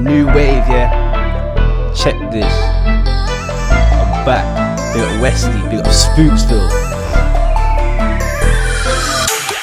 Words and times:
new 0.00 0.26
wave, 0.26 0.64
yeah. 0.68 1.92
Check 1.94 2.18
this. 2.30 2.52
I'm 3.92 4.24
back. 4.24 4.70
Big 4.94 5.02
up 5.02 5.22
Westy, 5.22 5.52
big 5.68 5.80
up 5.80 5.86
Spooksville. 5.86 6.68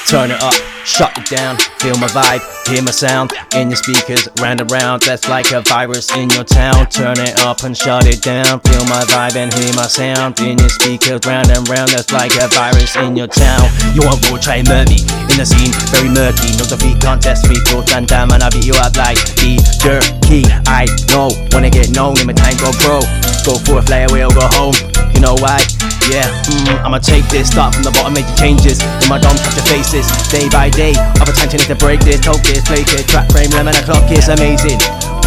Turn 0.08 0.30
it 0.30 0.42
up, 0.42 0.54
shut 0.86 1.12
it 1.18 1.28
down, 1.28 1.58
feel 1.80 1.92
my 1.98 2.08
vibe, 2.08 2.40
hear 2.66 2.80
my 2.80 2.90
sound 2.90 3.30
in 3.54 3.68
your 3.68 3.76
speakers, 3.76 4.26
round 4.40 4.62
and 4.62 4.72
round. 4.72 5.02
That's 5.02 5.28
like 5.28 5.52
a 5.52 5.60
virus 5.60 6.10
in 6.16 6.30
your 6.30 6.44
town. 6.44 6.86
Turn 6.88 7.20
it 7.20 7.38
up 7.40 7.62
and 7.62 7.76
shut 7.76 8.06
it 8.06 8.22
down, 8.22 8.60
feel 8.60 8.84
my 8.88 9.04
vibe 9.04 9.36
and 9.36 9.52
hear 9.52 9.74
my 9.74 9.84
sound 9.84 10.40
in 10.40 10.56
your 10.56 10.70
speakers, 10.70 11.20
round 11.26 11.50
and 11.50 11.68
round. 11.68 11.90
That's 11.90 12.10
like 12.10 12.32
a 12.40 12.48
virus 12.48 12.96
in 12.96 13.16
your 13.16 13.26
town. 13.26 13.68
You 13.92 14.00
want 14.08 14.24
war, 14.30 14.38
try 14.38 14.64
and 14.64 14.68
murder 14.68 14.88
me 14.88 15.04
in 15.28 15.36
the 15.36 15.44
scene, 15.44 15.76
murky. 16.18 16.50
No 16.58 16.66
defeat, 16.66 16.98
contest 16.98 17.46
me, 17.46 17.54
go 17.70 17.86
and 17.94 18.02
down, 18.02 18.34
and 18.34 18.42
I 18.42 18.50
beat 18.50 18.66
you 18.66 18.74
up 18.74 18.98
like 18.98 19.22
the 19.38 19.62
jerky. 19.78 20.42
I 20.66 20.90
know 21.14 21.30
I 21.54 21.70
get 21.70 21.94
known, 21.94 22.18
in 22.18 22.26
my 22.26 22.34
time 22.34 22.58
go 22.58 22.74
pro. 22.82 22.98
Go 23.46 23.54
for 23.62 23.78
a 23.78 23.82
fly 23.86 24.10
away 24.10 24.26
or 24.26 24.34
go 24.34 24.50
home. 24.58 24.74
You 25.14 25.20
know 25.22 25.38
why? 25.38 25.62
Yeah, 26.10 26.26
mm, 26.48 26.80
I'ma 26.82 26.98
take 26.98 27.28
this, 27.28 27.52
start 27.52 27.74
from 27.74 27.84
the 27.84 27.92
bottom, 27.94 28.14
make 28.14 28.26
the 28.26 28.34
changes. 28.34 28.82
In 29.04 29.06
my 29.06 29.20
dome, 29.22 29.36
capture 29.38 29.62
faces, 29.70 30.08
day 30.32 30.48
by 30.50 30.70
day. 30.74 30.96
Other 31.22 31.36
time 31.36 31.52
to 31.52 31.76
break 31.78 32.00
this, 32.02 32.18
talk 32.18 32.42
this, 32.42 32.64
play 32.66 32.82
this, 32.82 33.06
track 33.06 33.30
frame, 33.30 33.50
lemon 33.54 33.76
o'clock 33.76 34.10
is 34.10 34.26
amazing. 34.26 34.80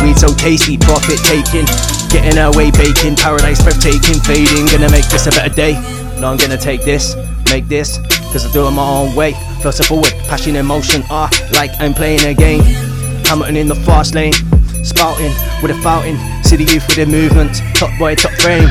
Weed 0.04 0.18
so 0.18 0.34
tasty, 0.36 0.76
profit 0.76 1.22
taking. 1.24 1.70
Getting 2.12 2.42
away, 2.42 2.74
baking, 2.76 3.16
paradise 3.16 3.62
breathtaking, 3.64 4.20
fading. 4.28 4.68
Gonna 4.68 4.92
make 4.92 5.08
this 5.08 5.28
a 5.28 5.32
better 5.32 5.54
day. 5.54 5.78
No, 6.20 6.34
I'm 6.34 6.38
gonna 6.38 6.58
take 6.58 6.84
this, 6.84 7.16
make 7.54 7.70
this, 7.70 8.02
cause 8.32 8.46
I 8.46 8.52
do 8.52 8.66
it 8.66 8.72
my 8.72 8.88
own 8.88 9.14
way. 9.16 9.34
Closer 9.62 9.84
forward, 9.84 10.14
passion, 10.28 10.56
emotion, 10.56 11.04
ah, 11.10 11.30
like 11.54 11.72
I'm 11.80 11.94
playing 11.94 12.24
a 12.26 12.34
game. 12.34 12.64
Hamilton 13.28 13.58
in 13.58 13.68
the 13.68 13.76
fast 13.76 14.16
lane, 14.16 14.34
spouting 14.84 15.32
with 15.62 15.72
a 15.72 15.80
fountain. 15.84 16.18
City 16.44 16.64
youth 16.64 16.88
with 16.88 17.00
a 17.00 17.06
movement, 17.06 17.62
top 17.76 17.92
boy, 18.00 18.16
top 18.16 18.32
frame. 18.40 18.70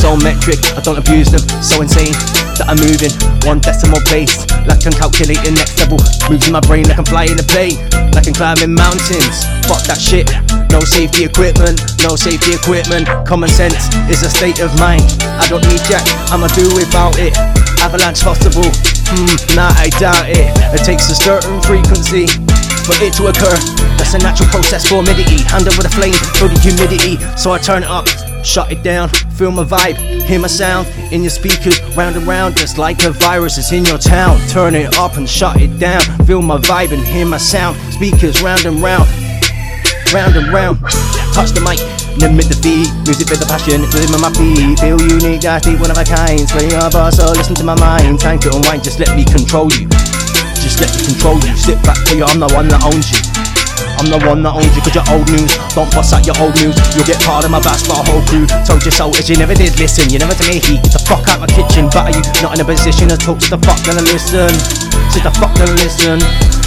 So 0.00 0.16
metric, 0.16 0.60
I 0.76 0.80
don't 0.84 0.98
abuse 0.98 1.32
them, 1.32 1.40
so 1.64 1.80
insane 1.80 2.12
that 2.60 2.68
I'm 2.68 2.78
moving 2.78 3.10
one 3.48 3.58
decimal 3.58 4.00
place. 4.04 4.36
Like 4.68 4.84
I'm 4.84 4.92
calculating 4.92 5.56
next 5.56 5.80
level. 5.80 5.98
Moves 6.28 6.46
in 6.46 6.52
my 6.52 6.60
brain 6.60 6.84
like 6.84 6.98
I'm 7.00 7.08
flying 7.08 7.40
a 7.40 7.46
plane, 7.48 7.80
like 8.12 8.28
I'm 8.28 8.36
climbing 8.36 8.76
mountains. 8.76 9.48
Fuck 9.64 9.84
that 9.88 9.98
shit. 9.98 10.28
No 10.68 10.80
safety 10.80 11.24
equipment, 11.24 11.80
no 12.04 12.16
safety 12.16 12.52
equipment. 12.52 13.08
Common 13.24 13.48
sense 13.48 13.88
is 14.12 14.22
a 14.22 14.30
state 14.30 14.60
of 14.60 14.70
mind. 14.78 15.04
I 15.40 15.48
don't 15.48 15.64
need 15.66 15.80
jack, 15.88 16.04
I'ma 16.28 16.48
do 16.52 16.68
without 16.76 17.16
it. 17.18 17.32
Avalanche 17.84 18.22
possible, 18.22 18.64
hmm, 18.64 19.54
nah, 19.54 19.68
I 19.76 19.90
doubt 20.00 20.24
it. 20.26 20.48
It 20.72 20.84
takes 20.86 21.10
a 21.10 21.14
certain 21.14 21.60
frequency 21.60 22.24
for 22.88 22.96
it 23.04 23.12
to 23.20 23.28
occur. 23.28 23.52
That's 24.00 24.14
a 24.14 24.18
natural 24.18 24.48
process 24.48 24.88
for 24.88 25.04
humidity. 25.04 25.44
Hand 25.44 25.68
over 25.68 25.82
the 25.82 25.90
flame, 25.90 26.16
feel 26.40 26.48
the 26.48 26.58
humidity. 26.64 27.20
So 27.36 27.52
I 27.52 27.58
turn 27.58 27.82
it 27.82 27.90
up, 27.90 28.08
shut 28.42 28.72
it 28.72 28.82
down, 28.82 29.10
feel 29.36 29.50
my 29.50 29.64
vibe, 29.64 29.96
hear 30.22 30.40
my 30.40 30.48
sound 30.48 30.88
in 31.12 31.20
your 31.20 31.30
speakers, 31.30 31.78
round 31.94 32.16
and 32.16 32.26
round, 32.26 32.56
just 32.56 32.78
like 32.78 33.04
a 33.04 33.10
virus. 33.10 33.58
It's 33.58 33.70
in 33.70 33.84
your 33.84 33.98
town. 33.98 34.40
Turn 34.48 34.74
it 34.74 34.96
up 34.96 35.18
and 35.18 35.28
shut 35.28 35.60
it 35.60 35.78
down, 35.78 36.00
feel 36.24 36.40
my 36.40 36.56
vibe 36.56 36.92
and 36.92 37.06
hear 37.06 37.26
my 37.26 37.36
sound. 37.36 37.76
Speakers 37.92 38.40
round 38.40 38.64
and 38.64 38.82
round, 38.82 39.06
round 40.14 40.36
and 40.36 40.48
round. 40.48 40.80
Touch 41.34 41.50
the 41.50 41.60
mic. 41.60 42.03
Limit 42.22 42.46
the 42.46 42.58
beat, 42.62 42.88
music 43.04 43.26
with 43.26 43.42
the 43.42 43.48
passion, 43.50 43.82
rhythm 43.90 44.14
on 44.14 44.22
my 44.22 44.32
feet. 44.38 44.78
Feel 44.78 44.98
unique, 45.02 45.44
I 45.44 45.58
feel 45.58 45.74
one 45.82 45.90
of 45.90 45.98
a 45.98 46.06
kind. 46.06 46.46
Your 46.70 46.86
boss, 46.90 47.18
so 47.18 47.34
listen 47.34 47.58
to 47.58 47.64
my 47.66 47.74
mind. 47.74 48.20
Time 48.22 48.38
to 48.46 48.54
unwind, 48.54 48.86
just 48.86 49.02
let 49.02 49.12
me 49.18 49.26
control 49.26 49.66
you. 49.74 49.90
Just 50.62 50.78
let 50.78 50.94
me 50.94 51.10
control 51.10 51.36
you. 51.42 51.52
Sit 51.58 51.82
back, 51.82 51.98
tell 52.06 52.16
you 52.16 52.24
I'm 52.24 52.38
the 52.38 52.48
one 52.54 52.70
that 52.70 52.80
owns 52.86 53.10
you. 53.10 53.18
I'm 53.98 54.10
the 54.10 54.18
one 54.26 54.42
that 54.46 54.54
owns 54.54 54.70
you, 54.74 54.82
cause 54.82 54.94
you're 54.94 55.06
old 55.10 55.26
news. 55.30 55.50
Don't 55.74 55.90
bust 55.90 56.14
out 56.14 56.22
your 56.22 56.38
old 56.38 56.54
news. 56.62 56.74
You'll 56.94 57.06
get 57.06 57.18
part 57.22 57.44
of 57.46 57.50
my 57.50 57.60
bash 57.60 57.82
for 57.82 57.98
a 57.98 58.04
whole 58.06 58.22
crew. 58.30 58.46
Told 58.62 58.86
you 58.86 58.94
so, 58.94 59.10
as 59.18 59.26
you 59.26 59.36
never 59.36 59.54
did 59.54 59.74
listen. 59.78 60.06
You 60.10 60.18
never 60.22 60.34
to 60.34 60.44
me 60.46 60.62
heat. 60.62 60.86
Get 60.86 60.94
the 60.94 61.02
fuck 61.02 61.26
out 61.28 61.42
my 61.42 61.50
kitchen. 61.50 61.90
But 61.90 62.10
are 62.10 62.14
you 62.14 62.22
not 62.42 62.54
in 62.54 62.62
a 62.62 62.66
position 62.66 63.10
to 63.10 63.18
talk? 63.18 63.42
Sit 63.42 63.54
the 63.54 63.60
fuck 63.62 63.82
gonna 63.82 64.06
listen. 64.06 64.54
Sit 65.10 65.26
the 65.26 65.34
fuck 65.34 65.54
gonna 65.58 65.74
listen. 65.82 66.22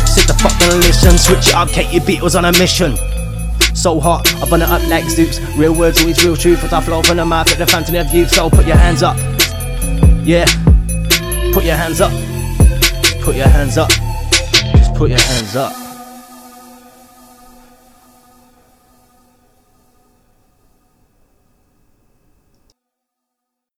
Sit 0.08 0.28
the 0.28 0.36
fuck 0.38 0.56
gonna 0.60 0.80
listen. 0.84 1.16
Switch 1.18 1.50
it 1.50 1.56
up, 1.56 1.72
Katie 1.72 2.04
Beatles 2.04 2.36
on 2.36 2.46
a 2.46 2.54
mission. 2.60 2.96
So 3.78 4.00
hot, 4.00 4.28
I 4.42 4.50
burn 4.50 4.64
it 4.64 4.70
up 4.70 4.82
like 4.90 5.04
Zoops. 5.04 5.40
Real 5.56 5.72
words, 5.72 6.02
always 6.02 6.26
real 6.26 6.36
truth. 6.36 6.64
As 6.64 6.74
I 6.74 6.82
flow 6.82 7.04
from 7.04 7.18
the 7.18 7.26
mouth 7.26 7.52
at 7.52 7.60
the 7.60 7.68
fountain 7.68 7.96
of 7.96 8.12
youth. 8.12 8.32
So 8.32 8.50
put 8.50 8.66
your 8.66 8.76
hands 8.76 9.04
up. 9.04 9.16
Yeah. 10.26 10.46
Put 11.54 11.64
your 11.64 11.76
hands 11.76 12.02
up. 12.02 12.12
Put 13.22 13.36
your 13.36 13.48
hands 13.48 13.78
up. 13.78 13.90
Just 14.76 14.96
put 14.96 15.12
your 15.12 15.20
hands 15.20 15.56
up. 15.56 15.87